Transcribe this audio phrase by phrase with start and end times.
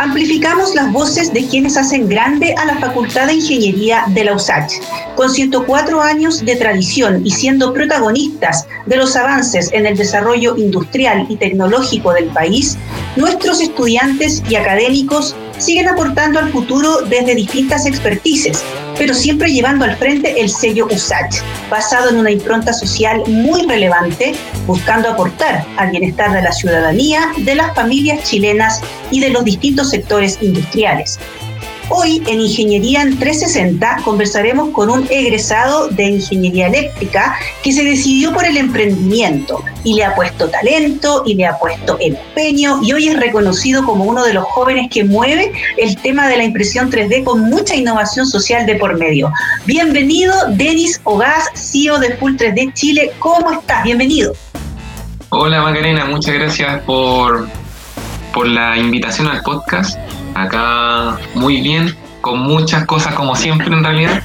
[0.00, 4.72] amplificamos las voces de quienes hacen grande a la Facultad de Ingeniería de la USACH.
[5.14, 11.26] Con 104 años de tradición y siendo protagonistas de los avances en el desarrollo industrial
[11.28, 12.78] y tecnológico del país,
[13.16, 18.64] nuestros estudiantes y académicos siguen aportando al futuro desde distintas expertices,
[19.00, 21.38] pero siempre llevando al frente el sello USACH,
[21.70, 24.34] basado en una impronta social muy relevante,
[24.66, 29.88] buscando aportar al bienestar de la ciudadanía, de las familias chilenas y de los distintos
[29.88, 31.18] sectores industriales.
[31.88, 38.34] Hoy en Ingeniería en 360 conversaremos con un egresado de Ingeniería Eléctrica que se decidió
[38.34, 43.08] por el emprendimiento y le ha puesto talento y le ha puesto empeño y hoy
[43.08, 47.24] es reconocido como uno de los jóvenes que mueve el tema de la impresión 3D
[47.24, 49.32] con mucha innovación social de por medio.
[49.66, 53.12] Bienvenido, Denis Ogaz, CEO de Full 3D Chile.
[53.18, 53.84] ¿Cómo estás?
[53.84, 54.32] Bienvenido.
[55.30, 57.48] Hola Macarena, muchas gracias por,
[58.34, 59.96] por la invitación al podcast
[60.34, 64.22] acá muy bien, con muchas cosas como siempre en realidad,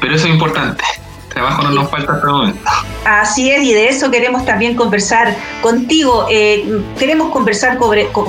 [0.00, 0.84] pero eso es importante.
[1.38, 2.70] Trabajo no nos falta hasta el momento.
[3.04, 6.26] Así es, y de eso queremos también conversar contigo.
[6.28, 7.78] Eh, queremos conversar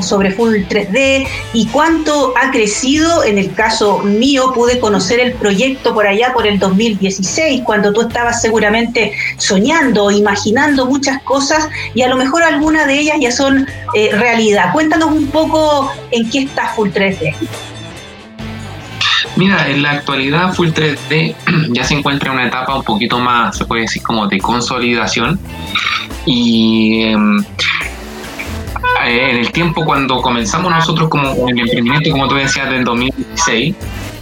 [0.02, 3.24] sobre, Full 3D y cuánto ha crecido.
[3.24, 8.02] En el caso mío, pude conocer el proyecto por allá por el 2016, cuando tú
[8.02, 13.68] estabas seguramente soñando, imaginando muchas cosas y a lo mejor algunas de ellas ya son
[13.96, 14.72] eh, realidad.
[14.72, 17.34] Cuéntanos un poco en qué está Full 3D.
[19.36, 21.36] Mira, en la actualidad Full 3D
[21.74, 25.40] ya se encuentra en una etapa un poquito más, se puede decir, como de consolidación.
[26.26, 27.44] Y em,
[29.06, 33.76] en el tiempo cuando comenzamos nosotros como el emprendimiento, como tú decías, del 2016,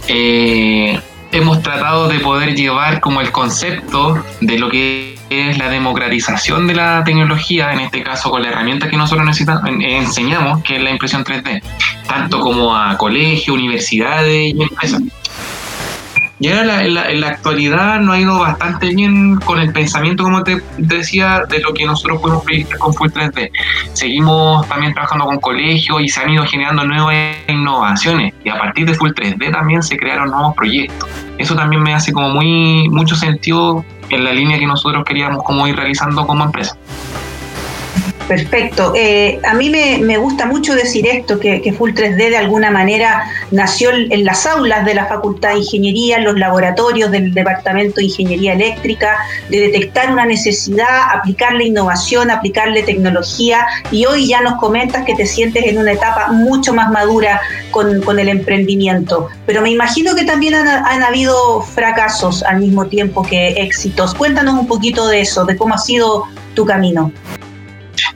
[0.08, 1.00] eh,
[1.32, 6.74] hemos tratado de poder llevar como el concepto de lo que es la democratización de
[6.74, 10.90] la tecnología, en este caso con la herramienta que nosotros necesitamos, enseñamos, que es la
[10.90, 11.62] impresión 3D,
[12.06, 15.02] tanto como a colegios, universidades y empresas.
[16.40, 20.62] Y ahora en la, actualidad nos ha ido bastante bien con el pensamiento, como te,
[20.76, 23.50] decía, de lo que nosotros podemos proyectar con Full 3D.
[23.92, 28.34] Seguimos también trabajando con colegios y se han ido generando nuevas innovaciones.
[28.44, 31.08] Y a partir de Full 3D también se crearon nuevos proyectos.
[31.38, 35.66] Eso también me hace como muy mucho sentido en la línea que nosotros queríamos como
[35.66, 36.76] ir realizando como empresa.
[38.28, 38.92] Perfecto.
[38.94, 43.90] Eh, a mí me, gusta mucho decir esto, que, Full 3D de alguna manera nació
[43.90, 48.52] en las aulas de la Facultad de Ingeniería, en los laboratorios del Departamento de Ingeniería
[48.52, 49.16] Eléctrica,
[49.48, 55.24] de detectar una necesidad, aplicarle innovación, aplicarle tecnología y hoy ya nos comentas que te
[55.24, 57.40] sientes en una etapa mucho más madura
[57.70, 59.28] con, el emprendimiento.
[59.46, 64.14] Pero me imagino que también han, han habido fracasos al mismo tiempo que éxitos.
[64.14, 66.24] Cuéntanos un poquito de eso, de cómo ha sido
[66.54, 67.12] tu camino.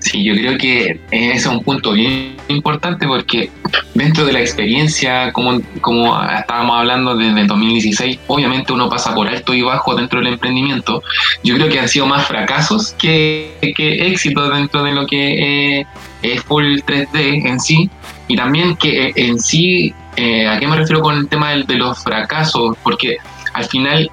[0.03, 3.51] Sí, yo creo que ese es un punto bien importante porque
[3.95, 9.29] dentro de la experiencia, como, como estábamos hablando desde el 2016, obviamente uno pasa por
[9.29, 11.05] alto y bajo dentro del emprendimiento.
[11.45, 15.87] Yo creo que han sido más fracasos que, que éxitos dentro de lo que eh,
[16.23, 17.89] es Full 3D en sí.
[18.27, 21.63] Y también que eh, en sí, eh, ¿a qué me refiero con el tema de,
[21.63, 22.77] de los fracasos?
[22.83, 23.19] Porque
[23.53, 24.11] al final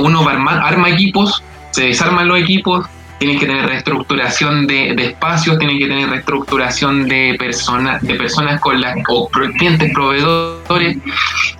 [0.00, 2.86] uno va arma, arma equipos, se desarman los equipos,
[3.20, 8.80] tienen que tener reestructuración de, espacios, tienen que tener reestructuración de personas, de personas con
[8.80, 10.96] las o clientes proveedores,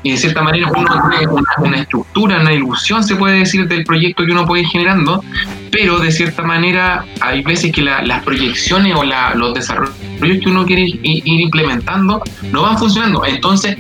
[0.02, 1.26] y de cierta manera uno tiene
[1.58, 5.22] una, estructura, una ilusión, se puede decir, del proyecto que uno puede ir generando,
[5.70, 10.84] pero de cierta manera hay veces que las proyecciones o los desarrollos que uno quiere
[10.84, 12.22] ir, implementando
[12.52, 13.22] no van funcionando.
[13.26, 13.76] Entonces,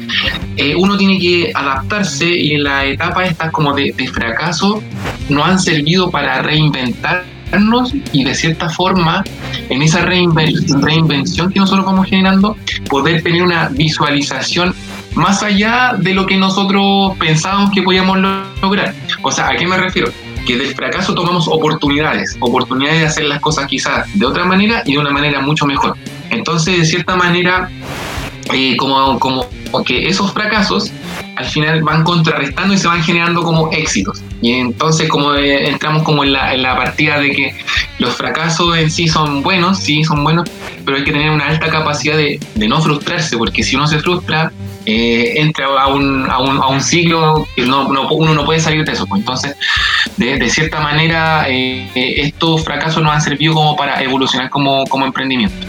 [0.58, 4.82] eh, uno tiene que adaptarse y en la etapa estas como de fracaso
[5.30, 7.39] no han servido para reinventar
[8.12, 9.24] y de cierta forma
[9.68, 12.56] en esa reinvención que nosotros vamos generando,
[12.88, 14.74] poder tener una visualización
[15.14, 18.18] más allá de lo que nosotros pensábamos que podíamos
[18.62, 18.94] lograr.
[19.22, 20.12] O sea, ¿a qué me refiero?
[20.46, 24.92] Que del fracaso tomamos oportunidades, oportunidades de hacer las cosas quizás de otra manera y
[24.92, 25.96] de una manera mucho mejor.
[26.30, 27.68] Entonces, de cierta manera,
[28.52, 29.48] eh, como, como
[29.84, 30.92] que esos fracasos
[31.40, 34.22] al final van contrarrestando y se van generando como éxitos.
[34.42, 37.54] Y entonces como eh, entramos como en la, en la partida de que
[37.98, 40.48] los fracasos en sí son buenos, sí son buenos,
[40.84, 43.98] pero hay que tener una alta capacidad de, de no frustrarse, porque si uno se
[43.98, 44.52] frustra,
[44.86, 48.84] eh, entra a un, a, un, a un ciclo que no, uno no puede salir
[48.84, 49.06] de eso.
[49.14, 49.56] Entonces,
[50.16, 55.04] de, de cierta manera, eh, estos fracasos nos han servido como para evolucionar como, como
[55.06, 55.66] emprendimiento.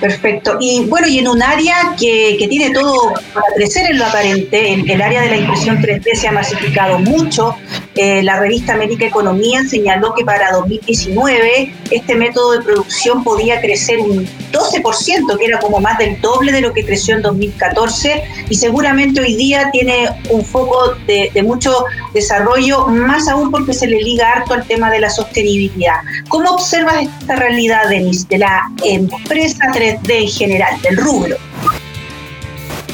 [0.00, 0.56] Perfecto.
[0.60, 4.72] Y bueno, y en un área que, que tiene todo para crecer en lo aparente,
[4.72, 7.54] el, área de la impresión 3D se ha masificado mucho.
[7.96, 13.98] Eh, la revista América Economía señaló que para 2019 este método de producción podía crecer
[13.98, 18.54] un 12%, que era como más del doble de lo que creció en 2014, y
[18.54, 24.00] seguramente hoy día tiene un foco de, de mucho desarrollo, más aún porque se le
[24.00, 25.96] liga harto al tema de la sostenibilidad.
[26.28, 31.36] ¿Cómo observas esta realidad, Denis, de la empresa 3D en general, del rubro?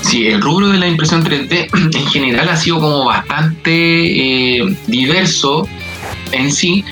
[0.02, 5.66] Sí, el rubro de la impresión 3D en general ha sido como bastante eh, diverso
[6.32, 6.84] en sí.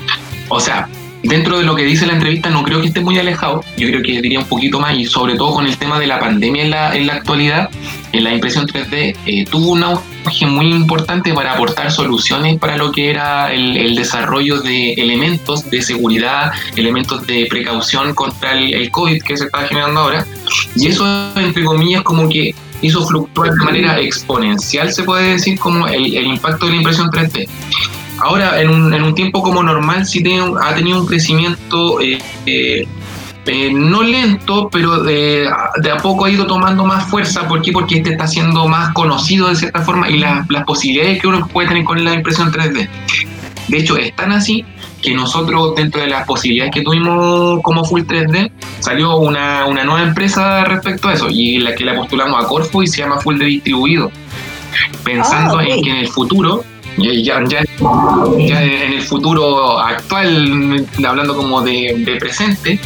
[0.49, 0.89] O sea,
[1.27, 4.01] dentro de lo que dice la entrevista no creo que esté muy alejado, yo creo
[4.01, 6.69] que diría un poquito más y sobre todo con el tema de la pandemia en
[6.69, 7.69] la, en la actualidad,
[8.11, 12.91] en la impresión 3D eh, tuvo un auge muy importante para aportar soluciones para lo
[12.91, 18.91] que era el, el desarrollo de elementos de seguridad, elementos de precaución contra el, el
[18.91, 20.25] COVID que se está generando ahora.
[20.75, 21.05] Y eso,
[21.35, 26.27] entre comillas, como que hizo fluctuar de manera exponencial, se puede decir, como el, el
[26.27, 27.47] impacto de la impresión 3D.
[28.25, 32.17] Ahora, en un, en un tiempo como normal, sí tiene, ha tenido un crecimiento eh,
[32.47, 32.87] eh,
[33.45, 35.47] eh, no lento, pero de,
[35.83, 37.47] de, a poco ha ido tomando más fuerza.
[37.47, 37.71] ¿Por qué?
[37.71, 41.47] Porque este está siendo más conocido de cierta forma y la, las posibilidades que uno
[41.47, 42.89] puede tener con la impresión 3D.
[43.67, 44.65] De hecho, es tan así
[45.03, 50.01] que nosotros, dentro de las posibilidades que tuvimos como Full 3D, salió una, una nueva
[50.01, 53.37] empresa respecto a eso y la que la postulamos a Corfo y se llama Full
[53.37, 54.11] de Distribuido.
[55.03, 55.73] Pensando oh, okay.
[55.73, 56.63] en que en el futuro
[56.97, 57.43] ya, ya,
[58.37, 62.79] ya, en el futuro actual, hablando como de, de, presente,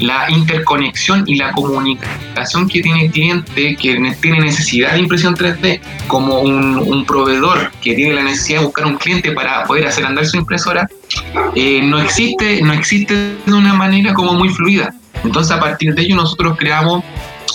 [0.00, 5.80] la interconexión y la comunicación que tiene el cliente, que tiene necesidad de impresión 3D,
[6.06, 10.04] como un, un proveedor que tiene la necesidad de buscar un cliente para poder hacer
[10.04, 10.88] andar su impresora,
[11.54, 13.14] eh, no, existe, no existe
[13.46, 14.94] de una manera como muy fluida.
[15.24, 17.02] Entonces, a partir de ello, nosotros creamos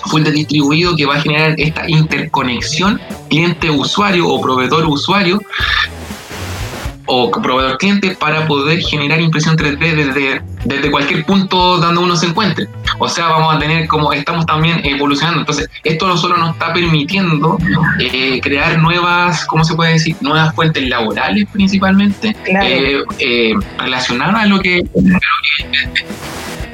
[0.06, 3.00] full de distribuido que va a generar esta interconexión
[3.30, 5.42] cliente-usuario o proveedor-usuario
[7.06, 12.28] o proveedor cliente para poder generar impresión 3D desde, desde cualquier punto donde uno se
[12.28, 12.68] encuentre.
[13.00, 15.42] O sea, vamos a tener como estamos también evolucionando.
[15.42, 17.58] Entonces, esto no solo nos está permitiendo
[18.00, 20.16] eh, crear nuevas, ¿cómo se puede decir?
[20.22, 22.66] Nuevas fuentes laborales principalmente, claro.
[22.68, 24.84] eh, eh, relacionadas a lo que...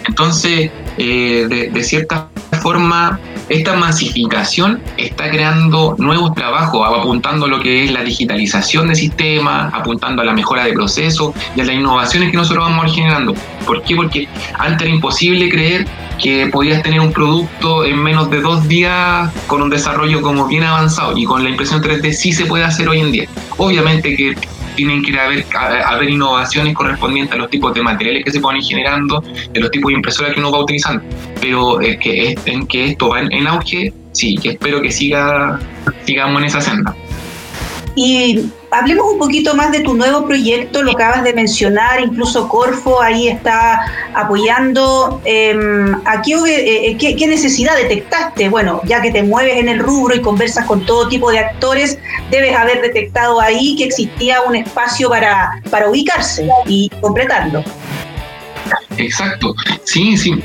[0.07, 3.19] Entonces, de, de cierta forma,
[3.49, 9.73] esta masificación está creando nuevos trabajos, apuntando a lo que es la digitalización de sistemas,
[9.73, 13.33] apuntando a la mejora de procesos y a las innovaciones que nosotros vamos generando.
[13.65, 13.95] ¿Por qué?
[13.95, 14.27] Porque
[14.57, 15.87] antes era imposible creer
[16.21, 20.63] que podías tener un producto en menos de dos días con un desarrollo como bien
[20.63, 23.29] avanzado y con la impresión 3D sí se puede hacer hoy en día.
[23.57, 24.35] Obviamente que
[24.79, 25.45] tienen que haber,
[25.85, 29.21] haber innovaciones correspondientes a los tipos de materiales que se ponen generando,
[29.51, 31.03] de los tipos de impresoras que uno va utilizando.
[31.41, 32.37] Pero que
[32.71, 35.59] esto va en, en auge, sí, que espero que siga,
[36.05, 36.95] sigamos en esa senda.
[38.01, 43.01] Y hablemos un poquito más de tu nuevo proyecto, lo acabas de mencionar, incluso Corfo
[43.01, 43.81] ahí está
[44.13, 45.21] apoyando.
[45.25, 45.53] Eh,
[46.05, 48.47] aquí, eh, ¿qué, ¿qué, necesidad detectaste?
[48.47, 51.99] Bueno, ya que te mueves en el rubro y conversas con todo tipo de actores,
[52.31, 57.65] debes haber detectado ahí que existía un espacio para, para ubicarse y completarlo.
[58.95, 59.53] Exacto,
[59.83, 60.41] sí, sí.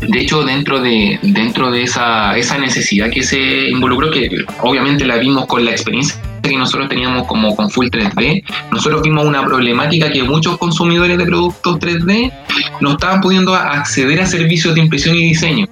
[0.00, 3.38] De hecho, dentro de, dentro de esa, esa necesidad que se
[3.68, 4.28] involucró, que
[4.62, 9.24] obviamente la vimos con la experiencia que nosotros teníamos como con Full 3D, nosotros vimos
[9.24, 12.32] una problemática que muchos consumidores de productos 3D
[12.80, 15.66] no estaban pudiendo acceder a servicios de impresión y diseño.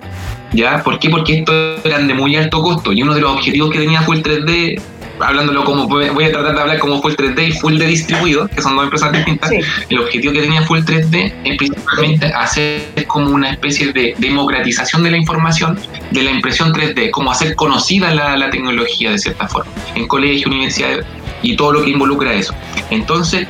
[0.52, 0.82] ¿Ya?
[0.82, 1.10] ¿Por qué?
[1.10, 4.18] Porque estos eran de muy alto costo y uno de los objetivos que tenía Full
[4.18, 4.80] 3D
[5.20, 8.62] hablándolo como voy a tratar de hablar como Full 3D y Full de distribuido, que
[8.62, 9.58] son dos empresas distintas, sí.
[9.88, 15.10] el objetivo que tenía Full 3D es principalmente hacer como una especie de democratización de
[15.10, 15.78] la información
[16.10, 20.46] de la impresión 3D, como hacer conocida la, la tecnología de cierta forma, en colegios,
[20.46, 21.04] universidades
[21.42, 22.54] y todo lo que involucra eso.
[22.90, 23.46] Entonces,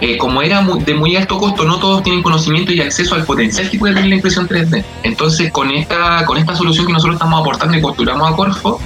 [0.00, 3.68] eh, como era de muy alto costo, no todos tienen conocimiento y acceso al potencial
[3.68, 4.84] que puede tener la impresión 3D.
[5.02, 8.80] Entonces, con esta, con esta solución que nosotros estamos aportando y postulamos a Corfo,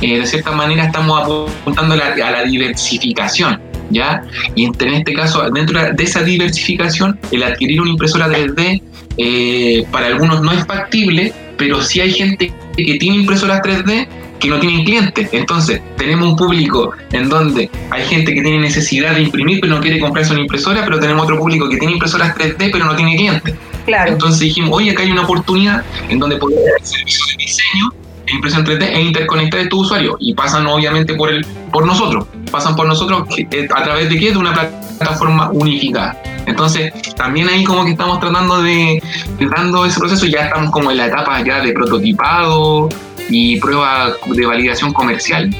[0.00, 3.60] eh, de cierta manera estamos apuntando a la, a la diversificación.
[3.88, 4.24] ¿Ya?
[4.56, 8.82] Y en este caso, dentro de esa diversificación, el adquirir una impresora 3D
[9.16, 14.08] eh, para algunos no es factible, pero sí hay gente que tiene impresoras 3D
[14.40, 15.28] que no tienen clientes.
[15.32, 19.80] Entonces, tenemos un público en donde hay gente que tiene necesidad de imprimir, pero no
[19.80, 23.16] quiere comprarse una impresora, pero tenemos otro público que tiene impresoras 3D, pero no tiene
[23.16, 23.54] clientes.
[23.86, 24.12] Claro.
[24.12, 28.64] Entonces dijimos, oye, acá hay una oportunidad en donde podemos hacer servicios de diseño impresión
[28.64, 30.16] 3D e interconectar a tu usuario.
[30.20, 32.26] Y pasan obviamente por, el, por nosotros.
[32.50, 33.28] Pasan por nosotros
[33.74, 34.32] a través de qué?
[34.32, 36.20] De una plataforma unificada.
[36.46, 39.02] Entonces, también ahí como que estamos tratando de,
[39.38, 42.88] de dando ese proceso, ya estamos como en la etapa ya de prototipado
[43.28, 45.50] y prueba de validación comercial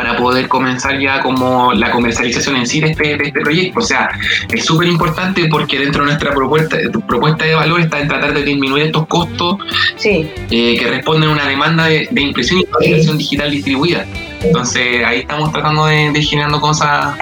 [0.00, 3.80] para poder comenzar ya como la comercialización en sí de este, de este proyecto.
[3.80, 4.08] O sea,
[4.50, 8.42] es súper importante porque dentro de nuestra propuesta, propuesta de valor está en tratar de
[8.42, 9.58] disminuir estos costos
[10.02, 14.06] eh, que responden a una demanda de, impresión y fabricación digital distribuida.
[14.40, 17.18] Entonces ahí estamos tratando de, de generando cosas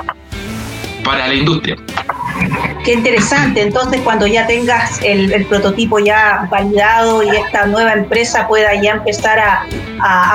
[1.02, 1.76] para la industria.
[2.85, 3.61] Qué interesante.
[3.61, 9.38] Entonces, cuando ya tengas el, prototipo ya validado y esta nueva empresa pueda ya empezar
[9.38, 9.66] a,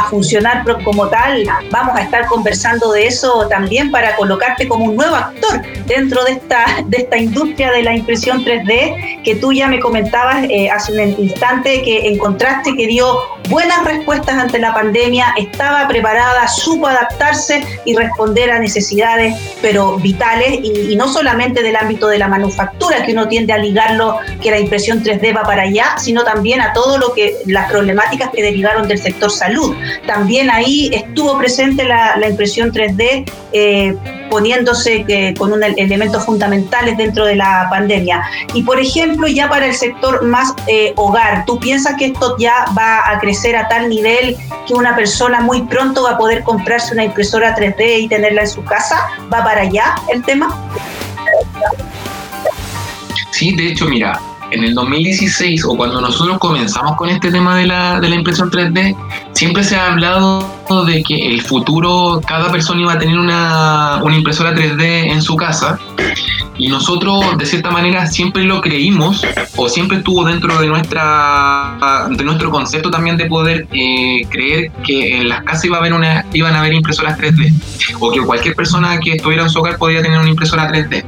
[0.10, 5.16] funcionar como tal, vamos a estar conversando de eso también para colocarte como un nuevo
[5.16, 9.80] actor dentro de esta, de esta industria de la impresión 3D que tú ya me
[9.80, 13.18] comentabas eh, hace un instante que encontraste que dio
[13.50, 20.60] buenas respuestas ante la pandemia, estaba preparada, supo adaptarse y responder a necesidades, pero vitales,
[20.64, 24.60] y, no solamente del ámbito de la manufactura, que uno tiende a ligarlo, que la
[24.60, 28.88] impresión 3D va para allá, sino también a todo lo que las problemáticas que derivaron
[28.88, 29.76] del sector salud.
[30.06, 33.30] También ahí estuvo presente la, impresión 3D.
[33.52, 33.96] Eh,
[34.34, 35.06] poniéndose
[35.38, 38.24] con un, elementos fundamentales dentro de la pandemia.
[38.56, 42.66] Y por ejemplo, ya para el sector más eh, hogar, ¿tú piensas que esto ya
[42.76, 44.36] va a crecer a tal nivel
[44.68, 48.48] que una persona muy pronto va a poder comprarse una impresora 3D y tenerla en
[48.48, 49.08] su casa?
[49.32, 50.68] ¿Va para allá el tema?
[53.30, 54.20] Sí, de hecho, mira,
[54.54, 58.52] en el 2016 o cuando nosotros comenzamos con este tema de la, de la impresión
[58.52, 58.96] 3D,
[59.34, 60.48] siempre se ha hablado
[60.86, 65.36] de que el futuro, cada persona iba a tener una, una impresora 3D en su
[65.36, 65.80] casa
[66.58, 72.24] y nosotros de cierta manera siempre lo creímos o siempre estuvo dentro de nuestra de
[72.24, 76.26] nuestro concepto también de poder eh, creer que en las casas iba a haber una,
[76.34, 77.54] iban a haber impresoras 3D
[78.00, 81.04] o que cualquier persona que estuviera en su hogar podía tener una impresora 3D.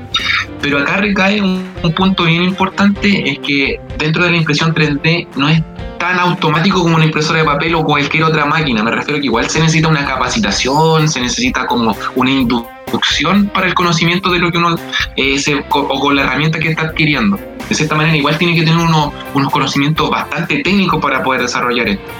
[0.61, 5.27] Pero acá recae un, un punto bien importante, es que dentro de la impresión 3D
[5.35, 5.61] no es
[5.99, 8.83] tan automático como una impresora de papel o cualquier otra máquina.
[8.83, 12.31] Me refiero que igual se necesita una capacitación, se necesita como una
[13.53, 14.75] para el conocimiento de lo que uno
[15.15, 17.39] eh, o con la herramienta que está adquiriendo.
[17.67, 21.87] De cierta manera, igual tiene que tener unos, unos conocimientos bastante técnicos para poder desarrollar
[21.89, 22.11] esto.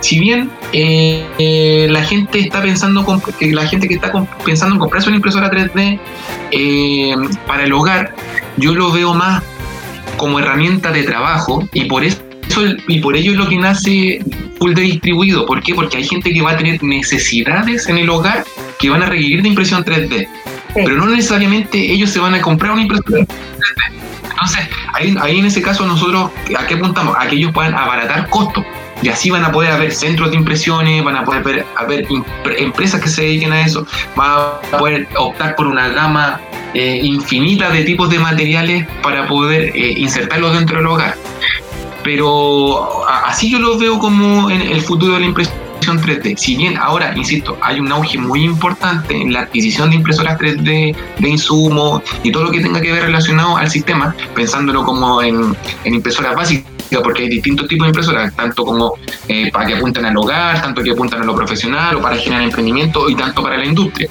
[0.00, 3.04] Si bien eh, eh, la gente está pensando,
[3.40, 4.12] la gente que está
[4.44, 5.98] pensando en comprarse una impresora 3D
[7.46, 8.14] para el hogar,
[8.56, 9.42] yo lo veo más
[10.16, 12.29] como herramienta de trabajo y por eso
[12.88, 14.20] y por ello es lo que nace
[14.58, 15.46] full de distribuido.
[15.46, 15.74] ¿Por qué?
[15.74, 18.44] Porque hay gente que va a tener necesidades en el hogar
[18.78, 20.28] que van a requerir de impresión 3D.
[20.74, 23.26] Pero no necesariamente ellos se van a comprar una impresora 3D.
[24.30, 27.14] Entonces, ahí, en ese caso nosotros, ¿a qué apuntamos?
[27.18, 28.64] A que ellos puedan abaratar costos.
[29.02, 32.06] Y así van a poder haber centros de impresiones, van a poder haber,
[32.58, 36.38] empresas que se dediquen a eso, van a poder optar por una gama
[36.74, 41.16] eh, infinita de tipos de materiales para poder eh, insertarlos dentro del hogar
[42.02, 46.36] pero así yo lo veo como en el futuro de la impresión 3D.
[46.36, 50.94] Si bien ahora, insisto, hay un auge muy importante en la adquisición de impresoras 3D,
[51.18, 55.56] de insumos y todo lo que tenga que ver relacionado al sistema, pensándolo como en,
[55.84, 56.70] impresoras básicas
[57.04, 58.94] porque hay distintos tipos de impresoras, tanto como
[59.28, 62.42] eh, para que apunten al hogar, tanto que apuntan a lo profesional o para generar
[62.42, 64.08] emprendimiento y tanto para la industria.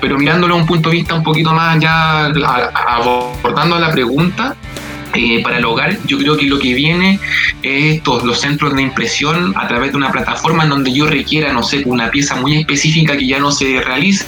[0.00, 2.26] Pero mirándolo a un punto de vista un poquito más ya
[2.86, 4.54] abordando la pregunta,
[5.14, 7.18] eh, para el hogar, yo creo que lo que viene
[7.62, 11.52] es estos, los centros de impresión a través de una plataforma en donde yo requiera,
[11.52, 14.26] no sé, una pieza muy específica que ya no se realice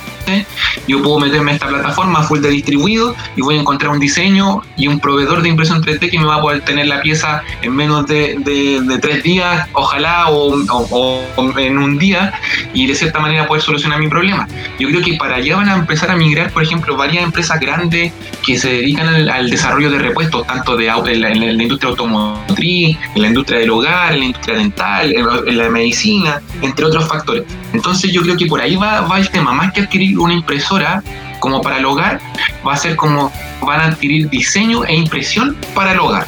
[0.86, 4.62] yo puedo meterme a esta plataforma full de distribuido y voy a encontrar un diseño
[4.76, 7.74] y un proveedor de impresión 3D que me va a poder tener la pieza en
[7.74, 11.22] menos de, de, tres días, ojalá, o,
[11.58, 12.32] en un día,
[12.72, 14.46] y de cierta manera poder solucionar mi problema.
[14.78, 18.12] Yo creo que para allá van a empezar a migrar, por ejemplo, varias empresas grandes
[18.44, 20.44] que se dedican al, desarrollo de repuestos,
[20.76, 24.56] de, en, la, en la industria automotriz, en la industria del hogar, en la industria
[24.56, 27.44] dental, en, la medicina, entre otros factores.
[27.72, 31.02] Entonces yo creo que por ahí va, va el tema, más que adquirir una impresora
[31.40, 32.20] como para el hogar,
[32.66, 33.32] va a ser como
[33.66, 36.26] van a adquirir diseño e impresión para el hogar.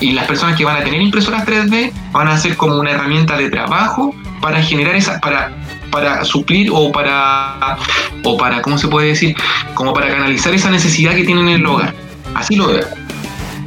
[0.00, 3.36] Y las personas que van a tener impresoras 3D van a ser como una herramienta
[3.36, 5.52] de trabajo para generar esas, para,
[5.90, 7.76] para suplir o para,
[8.24, 9.36] o para, ¿cómo se puede decir?
[9.74, 11.94] Como para canalizar esa necesidad que tienen en el hogar.
[12.34, 13.01] Así lo veo.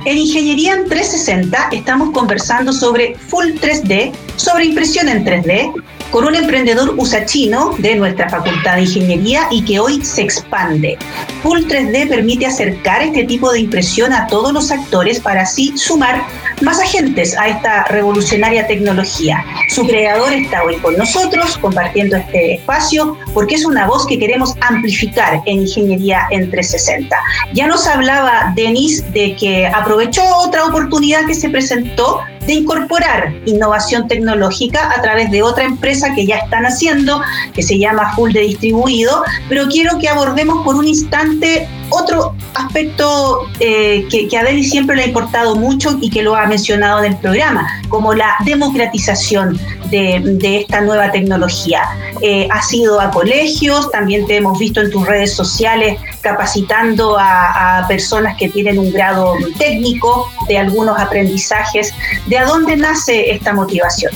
[0.05, 5.73] En Ingeniería en 360 estamos conversando sobre Full 3D, sobre impresión en 3D,
[6.11, 10.97] con un emprendedor usachino de nuestra Facultad de Ingeniería y que hoy se expande.
[11.43, 16.25] Full 3D permite acercar este tipo de impresión a todos los actores para así sumar
[16.61, 19.43] más agentes a esta revolucionaria tecnología.
[19.69, 24.55] Su creador está hoy con nosotros compartiendo este espacio porque es una voz que queremos
[24.61, 27.15] amplificar en Ingeniería en 360.
[27.53, 34.07] Ya nos hablaba Denis de que aprovechó otra oportunidad que se presentó de incorporar innovación
[34.07, 37.21] tecnológica a través de otra empresa que ya están haciendo,
[37.53, 43.47] que se llama Full de Distribuido, pero quiero que abordemos por un instante otro aspecto
[43.59, 47.13] eh, que, a Deli siempre le ha importado mucho y que lo ha mencionado en
[47.13, 49.59] el programa, como la democratización
[49.89, 51.81] de, esta nueva tecnología.
[52.21, 57.85] Eh, has ido a colegios, también te hemos visto en tus redes sociales capacitando a,
[57.87, 61.93] personas que tienen un grado técnico de algunos aprendizajes.
[62.25, 64.11] ¿De dónde nace esta motivación?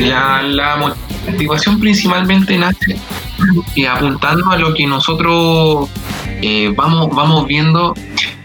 [0.00, 0.76] La,
[1.30, 2.96] motivación principalmente nace
[3.76, 5.88] eh, apuntando a lo que nosotros
[6.42, 7.94] eh, vamos, vamos viendo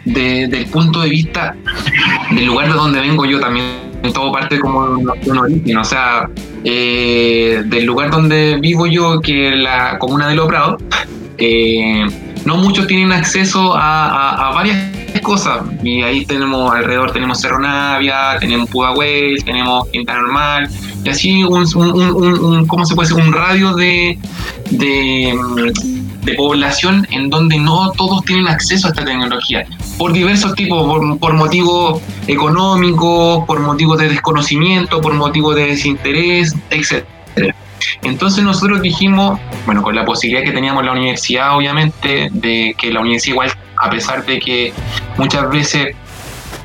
[0.05, 1.55] desde el punto de vista
[2.31, 3.65] del lugar de donde vengo yo también
[4.03, 6.27] en todo parte como un origen, o sea,
[6.63, 10.77] eh, del lugar donde vivo yo, que es la comuna de Loprado,
[12.45, 14.77] no muchos tienen acceso a, varias
[15.21, 15.61] cosas.
[15.83, 20.69] Y ahí tenemos alrededor, tenemos Cerro Navia, tenemos Pudahuel, tenemos Quinta Normal,
[21.03, 23.23] y así un, ¿cómo se puede decir?
[23.23, 24.17] Un radio de,
[24.71, 25.37] de,
[26.37, 29.65] población en donde no todos tienen acceso a esta tecnología,
[29.97, 36.55] por diversos tipos, por, por motivos económicos, por motivos de desconocimiento, por motivos de desinterés,
[36.69, 37.03] etc.
[38.03, 43.01] Entonces nosotros dijimos, bueno, con la posibilidad que teníamos la universidad, obviamente, de que la
[43.01, 44.73] universidad igual, a pesar de que
[45.17, 45.95] muchas veces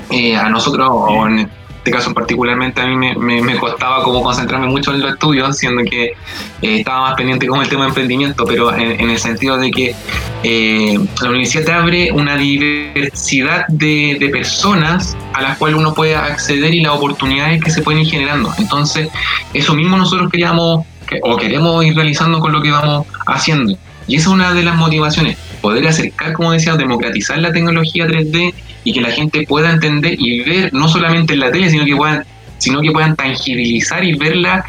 [0.09, 1.49] eh, a nosotros, o en
[1.87, 6.05] este caso particularmente a mí me, costaba como concentrarme mucho en los estudios, siendo que
[6.05, 6.15] eh,
[6.61, 9.95] estaba más pendiente con el tema de emprendimiento, pero en, el sentido de que
[10.43, 16.15] eh, la universidad te abre una diversidad de, de, personas a las cuales uno puede
[16.15, 18.53] acceder y las oportunidades que se pueden ir generando.
[18.57, 19.09] Entonces,
[19.53, 20.85] eso mismo nosotros queríamos
[21.23, 23.77] o queremos ir realizando con lo que vamos haciendo.
[24.07, 28.53] Y esa es una de las motivaciones, poder acercar, como decía, democratizar la tecnología 3D
[28.83, 31.95] y que la gente pueda entender y ver, no solamente en la tele, sino que
[31.95, 32.25] puedan,
[32.57, 34.63] sino que puedan tangibilizar y verla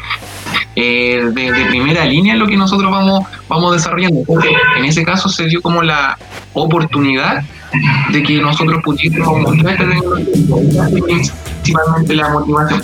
[0.75, 4.23] eh, de, primera línea lo que nosotros vamos, vamos desarrollando.
[4.77, 6.17] en ese caso se dio como la
[6.53, 7.43] oportunidad
[8.11, 12.83] de que nosotros pudiéramos mostrar esta tecnología, principalmente la motivación.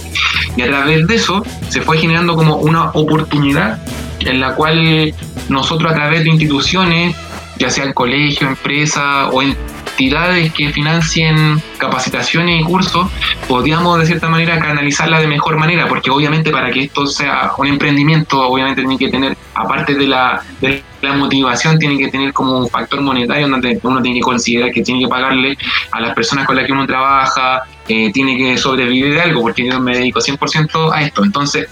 [0.55, 3.79] Y a través de eso se fue generando como una oportunidad
[4.19, 5.13] en la cual
[5.49, 7.15] nosotros a través de instituciones,
[7.57, 13.09] ya sea el colegio, empresa o entidades que financien capacitaciones y cursos,
[13.47, 17.67] podíamos de cierta manera canalizarla de mejor manera, porque obviamente para que esto sea un
[17.67, 22.59] emprendimiento, obviamente tiene que tener, aparte de la, de la motivación, tiene que tener como
[22.59, 25.57] un factor monetario donde uno tiene que considerar que tiene que pagarle
[25.91, 29.65] a las personas con las que uno trabaja, eh, tiene que sobrevivir de algo, porque
[29.65, 31.23] yo me dedico 100% a esto.
[31.23, 31.67] Entonces,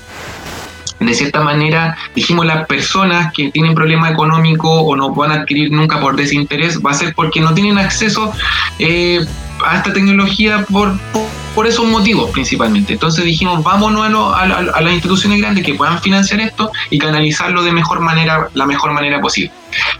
[1.06, 6.00] de cierta manera, dijimos las personas que tienen problema económico o no puedan adquirir nunca
[6.00, 8.32] por desinterés, va a ser porque no tienen acceso
[8.80, 9.26] eh,
[9.66, 10.98] a esta tecnología por,
[11.56, 12.94] por, esos motivos principalmente.
[12.94, 17.72] Entonces dijimos, vámonos a, a, las instituciones grandes que puedan financiar esto y canalizarlo de
[17.72, 19.52] mejor manera, la mejor manera posible.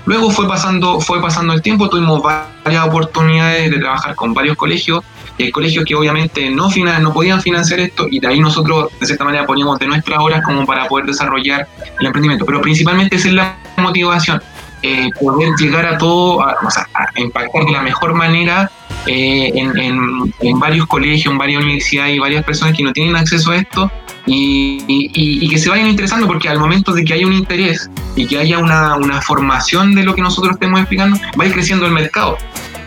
[0.06, 5.04] Luego fue pasando, fue pasando el tiempo, tuvimos varias oportunidades de trabajar con varios colegios,
[5.38, 6.70] eh, colegios que obviamente no,
[7.02, 10.42] no podían financiar esto y de ahí nosotros de cierta manera poníamos de nuestras horas
[10.44, 11.68] como para poder desarrollar
[12.00, 12.46] el emprendimiento.
[12.46, 14.42] Pero principalmente esa es la motivación,
[14.84, 18.70] eh, poder llegar a todo, o sea, a impactar de la mejor manera
[19.06, 23.58] eh, en, varios colegios, en varias universidades y varias personas que no tienen acceso a
[23.58, 23.92] esto
[24.26, 28.38] y, que se vayan interesando porque al momento de que haya un interés y que
[28.38, 32.38] haya una, formación de lo que nosotros estemos explicando, va a ir creciendo el mercado.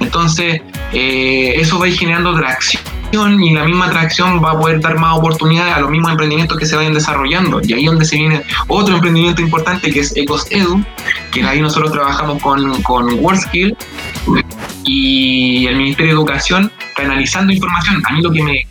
[0.00, 0.61] Entonces,
[0.92, 2.82] eh, eso va a ir generando tracción
[3.42, 6.66] y la misma atracción va a poder dar más oportunidades a los mismos emprendimientos que
[6.66, 7.61] se vayan desarrollando.
[7.62, 10.85] Y ahí es donde se viene otro emprendimiento importante que es Ecos Edu,
[11.32, 13.76] que ahí nosotros trabajamos con, con WorldSkill
[14.87, 18.03] y el Ministerio de Educación canalizando información.
[18.09, 18.66] A mí lo que me,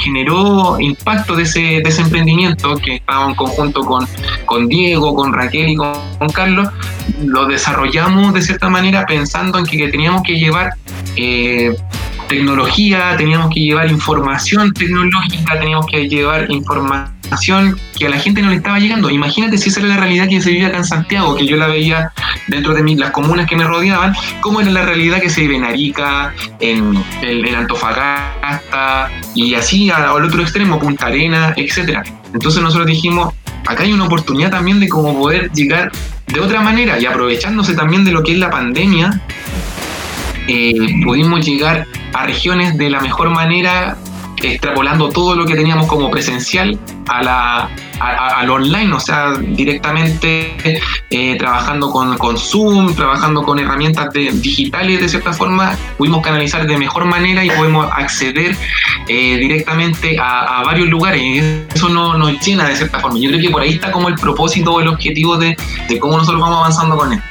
[0.00, 4.06] generó impacto de ese, emprendimiento, que estaba en conjunto con,
[4.44, 5.94] con Diego, con Raquel y con,
[6.34, 6.68] Carlos,
[7.24, 10.74] lo desarrollamos de cierta manera pensando en que, teníamos que llevar
[11.16, 11.74] eh,
[12.30, 18.50] tecnología, teníamos que llevar información tecnológica, teníamos que llevar información que a la gente no
[18.50, 19.10] le estaba llegando.
[19.10, 21.66] Imagínate si esa era la realidad que se vivía acá en Santiago, que yo la
[21.66, 22.12] veía
[22.46, 25.56] dentro de mí, las comunas que me rodeaban, cómo era la realidad que se vive
[25.56, 26.96] en Arica, en,
[27.56, 32.04] Antofagasta y así al otro extremo, Punta Arena, etcétera.
[32.32, 33.34] Entonces nosotros dijimos,
[33.66, 35.90] acá hay una oportunidad también de cómo poder llegar
[36.28, 39.20] de otra manera y aprovechándose también de lo que es la pandemia,
[40.48, 40.74] eh,
[41.04, 43.96] pudimos llegar a regiones de la mejor manera
[44.42, 51.36] extrapolando todo lo que teníamos como presencial a la, al online, o sea, directamente eh,
[51.36, 57.04] trabajando con, con, Zoom, trabajando con herramientas digitales de cierta forma, pudimos canalizar de mejor
[57.04, 58.56] manera y podemos acceder
[59.08, 63.18] eh, directamente a, varios lugares eso no, nos llena de cierta forma.
[63.18, 65.56] Yo creo que por ahí está como el propósito o el objetivo de,
[65.88, 67.29] de cómo nosotros vamos avanzando con esto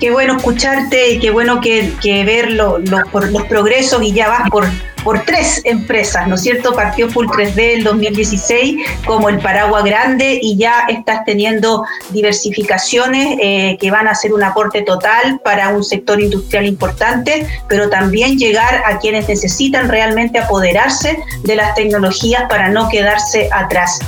[0.00, 1.92] qué bueno escucharte y qué bueno que,
[2.24, 4.66] ver los progresos y ya vas por,
[5.04, 6.74] por tres empresas, ¿no es cierto?
[6.74, 13.76] Partió Full 3D el 2016 como el paraguas grande y ya estás teniendo diversificaciones eh,
[13.80, 18.82] que van a ser un aporte total para un sector industrial importante, pero también llegar
[18.84, 23.98] a quienes necesitan realmente apoderarse de las tecnologías para no quedarse atrás.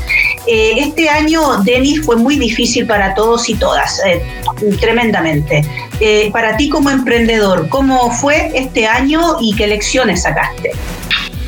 [0.47, 4.23] Eh, este año, Denis, fue muy difícil para todos y todas, eh,
[4.81, 5.63] tremendamente.
[6.01, 10.71] Eh, para ti como emprendedor, ¿cómo fue este año y qué lecciones sacaste?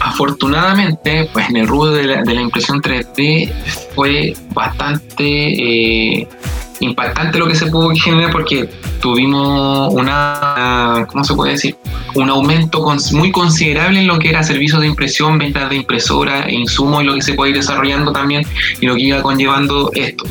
[0.00, 3.52] Afortunadamente, pues en el rubro de la, impresión 3D
[3.94, 6.28] fue bastante
[6.82, 8.68] impactante lo que se pudo generar porque
[9.00, 11.76] tuvimos una, ¿cómo se puede decir?
[12.14, 17.02] Un aumento muy considerable en lo que era servicios de impresión, ventas de impresora insumos
[17.02, 18.46] y lo que se puede ir desarrollando también
[18.80, 20.24] y lo que iba conllevando esto.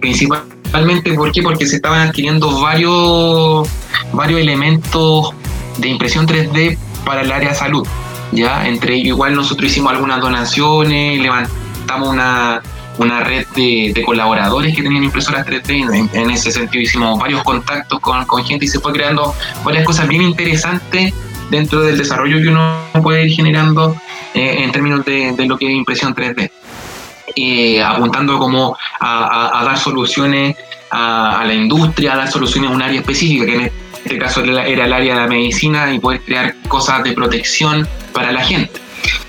[0.00, 1.42] Principalmente, ¿por qué?
[1.42, 3.68] Porque se estaban adquiriendo varios,
[4.12, 5.30] varios elementos
[5.78, 7.86] de impresión 3D para el área salud.
[8.32, 8.66] ¿ya?
[8.66, 12.62] Entre ellos, igual nosotros hicimos algunas donaciones, levantamos una,
[12.98, 16.10] una red de, colaboradores que tenían impresoras 3D.
[16.12, 20.22] En, ese sentido hicimos varios contactos con, gente y se fue creando varias cosas bien
[20.22, 21.14] interesantes
[21.50, 23.96] dentro del desarrollo que uno puede ir generando
[24.34, 26.50] eh, en términos de, lo que es impresión 3D.
[27.34, 30.56] Eh, apuntando como a, dar soluciones
[30.90, 33.72] a, la industria, a dar soluciones a un área específica, que en
[34.04, 38.32] este caso era el área de la medicina y poder crear cosas de protección para
[38.32, 38.80] la gente.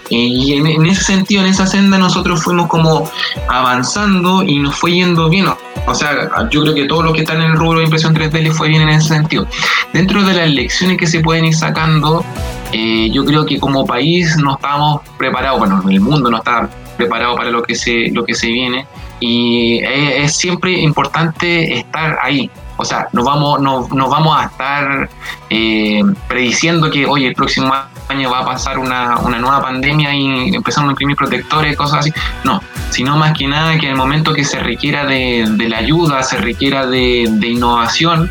[0.10, 3.10] Y en, ese sentido, en esa senda, nosotros fuimos como
[3.48, 5.48] avanzando y nos fue yendo bien.
[5.86, 8.42] O sea, yo creo que todos los que están en el rubro de impresión 3D
[8.42, 9.48] les fue bien en ese sentido.
[9.92, 12.24] Dentro de las lecciones que se pueden ir sacando,
[12.72, 17.36] eh, yo creo que como país no estamos preparados, bueno, el mundo no está preparado
[17.36, 18.86] para lo que se, lo que se viene.
[19.20, 22.50] Y es, siempre importante estar ahí,
[22.84, 25.10] o sea, vamos, no, nos vamos a estar
[25.50, 27.74] eh, prediciendo que, oye, el próximo
[28.10, 32.14] año va a pasar una, nueva pandemia y empezamos a imprimir protectores, cosas así.
[32.44, 36.24] No, sino más que nada que en el momento que se requiera de, la ayuda,
[36.24, 38.30] se requiera de, innovación,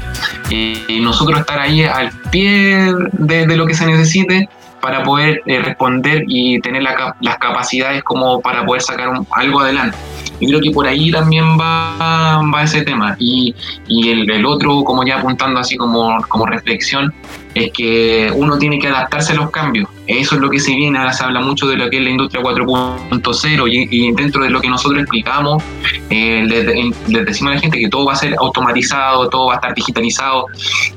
[0.51, 4.51] eh, nosotros estar ahí al pie de, lo que se necesite
[4.83, 9.97] para poder eh, responder y tener las capacidades como para poder sacar algo adelante.
[10.41, 13.17] Yo creo que por ahí también va, ese tema.
[13.19, 13.55] Y,
[13.89, 17.15] el, otro, como ya apuntando así como, como reflexión,
[17.55, 19.89] es que uno tiene que adaptarse a los cambios.
[20.07, 22.11] Eso es lo que se viene, ahora se habla mucho de lo que es la
[22.11, 25.63] industria 4.0 y, dentro de lo que nosotros explicamos,
[26.11, 29.57] eh, les, decimos a la gente que todo va a ser automatizado, todo va a
[29.57, 30.47] estar digitalizado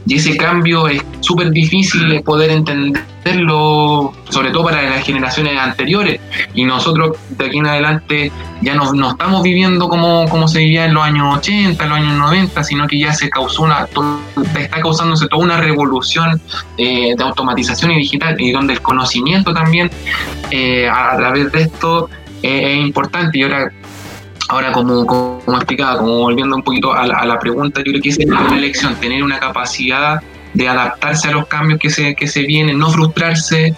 [0.08, 6.20] y ese cambio es súper difícil de poder entenderlo, sobre todo para las generaciones anteriores
[6.56, 10.86] y nosotros de aquí en adelante ya no, no estamos viviendo como, como se vivía
[10.86, 13.88] en los años 80, en los años 90, sino que ya se causó una,
[14.58, 16.42] está causándose toda una revolución
[16.78, 19.92] eh, de automatización y digital y donde el conocimiento también
[20.52, 22.10] eh, a través de esto
[22.42, 23.72] eh, es importante y ahora
[24.48, 28.20] ahora como, como explicaba, como volviendo un poquito a la, pregunta, yo creo que es
[28.28, 30.22] la elección, tener una capacidad
[30.54, 33.76] de adaptarse a los cambios que se, que se vienen, no frustrarse,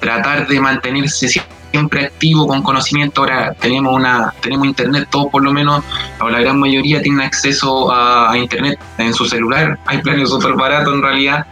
[0.00, 1.28] tratar de mantenerse
[1.70, 3.22] siempre activo con conocimiento.
[3.22, 5.82] Ahora tenemos una tenemos internet, todos por lo menos,
[6.20, 9.78] o la gran mayoría tienen acceso a, internet en su celular.
[9.86, 11.46] Hay planes súper baratos en realidad.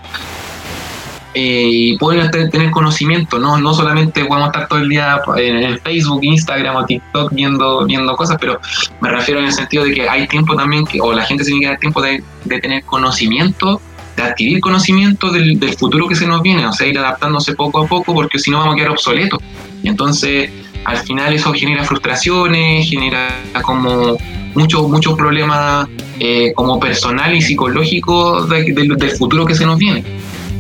[1.35, 3.59] Eh, y pueden tener conocimiento, ¿no?
[3.59, 8.39] no solamente podemos estar todo el día en Facebook, Instagram o TikTok viendo, viendo cosas,
[8.41, 8.59] pero
[9.01, 11.61] me refiero en el sentido de que hay tiempo también, que, o la gente tiene
[11.61, 13.81] que dar tiempo de, de tener conocimiento
[14.17, 17.85] de adquirir conocimiento del, del, futuro que se nos viene, o sea, ir adaptándose poco
[17.85, 19.39] a poco, porque si no vamos a quedar obsoletos.
[19.81, 20.51] Y entonces,
[20.85, 23.29] al final eso genera frustraciones, genera
[23.63, 24.17] como
[24.55, 25.87] muchos muchos problemas
[26.19, 30.05] eh, como personal y psicológico del futuro que se nos viene.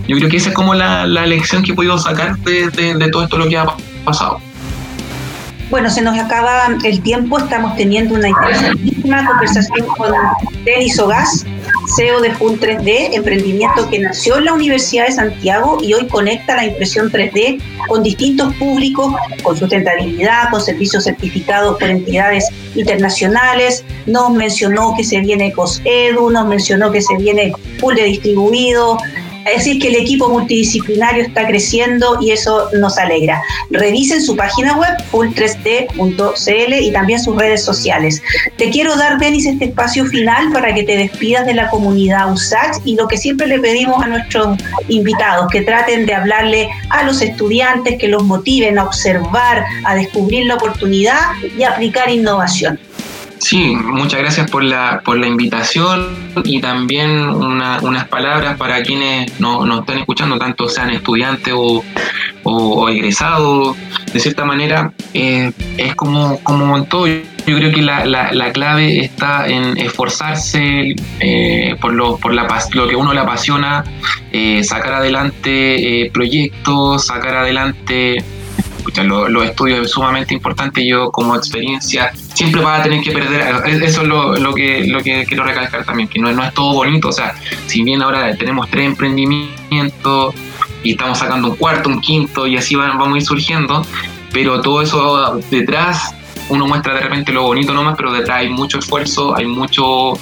[0.09, 3.37] Yo creo que esa es como la, lección que he podido sacar de, todo esto
[3.37, 3.66] lo que ha
[4.05, 4.40] pasado.
[5.68, 10.12] Bueno, se nos acaba el tiempo, estamos teniendo una interesantísima conversación con
[10.64, 11.44] Denis Ogas,
[11.94, 16.57] CEO de FUN 3D, emprendimiento que nació en la Universidad de Santiago y hoy conecta
[16.57, 23.85] la impresión 3D con distintos públicos, con sustentabilidad, con servicios certificados por entidades internacionales.
[24.07, 27.53] Nos mencionó que se viene COSEDU, nos mencionó que se viene
[27.94, 28.97] de distribuido,
[29.48, 33.42] decir, que el equipo multidisciplinario está creciendo y eso nos alegra.
[33.70, 38.22] Revisen su página web, full3d.cl y también sus redes sociales.
[38.56, 42.78] Te quiero dar, Denis, este espacio final para que te despidas de la comunidad USACH
[42.84, 44.58] y lo que siempre le pedimos a nuestros
[44.88, 50.46] invitados, que traten de hablarle a los estudiantes, que los motiven a observar, a descubrir
[50.46, 51.20] la oportunidad
[51.56, 52.78] y aplicar innovación.
[53.38, 56.09] Sí, muchas gracias por la, por la invitación
[56.44, 63.77] y también unas palabras para quienes nos están escuchando, tanto sean estudiantes o, egresados.
[64.12, 67.07] De cierta manera, eh, es como, como en todo.
[67.07, 72.88] Yo creo que la, la, clave está en esforzarse eh, por, lo, por la, lo
[72.88, 73.85] que uno le apasiona,
[74.33, 78.24] eh, sacar adelante proyectos, sacar adelante
[79.05, 80.87] los estudios es sumamente importante.
[80.87, 83.66] Yo, como experiencia, siempre vas a tener que perder.
[83.83, 87.09] Eso es lo, que, lo que quiero recalcar también, que no, no es todo bonito.
[87.09, 87.35] O sea,
[87.66, 90.35] si bien ahora tenemos tres emprendimientos
[90.83, 93.85] y estamos sacando un cuarto, un quinto y así vamos a ir surgiendo,
[94.33, 96.14] pero todo eso detrás
[96.48, 100.14] uno muestra de repente lo bonito nomás, pero detrás hay mucho esfuerzo, hay mucho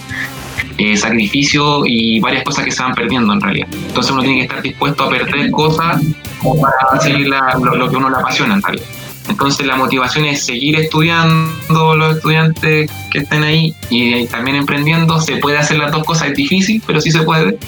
[0.78, 3.68] eh, sacrificio y varias cosas que se van perdiendo en realidad.
[3.72, 6.02] Entonces uno tiene que estar dispuesto a perder cosas
[6.42, 8.86] para seguir lo, que uno le apasiona en realidad.
[9.28, 15.20] Entonces la motivación es seguir estudiando los estudiantes que estén ahí y también emprendiendo.
[15.20, 17.58] Se puede hacer las dos cosas, es difícil, pero sí se puede.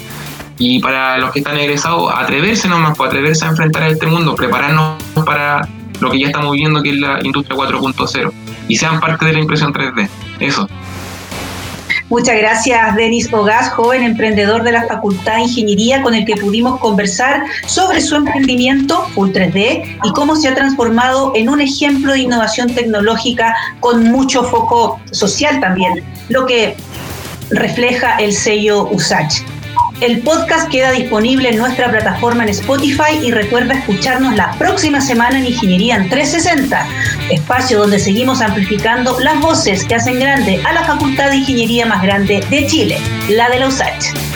[0.57, 4.35] Y para los que están egresados, atreverse nomás, pues, atreverse a enfrentar a este mundo,
[4.35, 5.67] prepararnos para
[5.99, 8.31] lo que ya estamos viviendo, que es la industria 4.0.
[8.67, 10.09] Y sean parte de la impresión 3D.
[10.39, 10.69] Eso.
[12.09, 16.79] Muchas gracias, Denis Ogas, joven emprendedor de la Facultad de Ingeniería, con el que pudimos
[16.79, 22.21] conversar sobre su emprendimiento Full 3D y cómo se ha transformado en un ejemplo de
[22.21, 26.75] innovación tecnológica con mucho foco social también, lo que
[27.51, 29.58] refleja el sello USACH.
[30.01, 35.39] El podcast queda disponible en nuestra plataforma en Spotify y recuerda escucharnos la próxima semana
[35.39, 36.87] en Ingeniería en 360,
[37.29, 42.01] espacio donde seguimos amplificando las voces que hacen grande a la Facultad de Ingeniería más
[42.01, 44.28] grande de Chile, la de la USACH.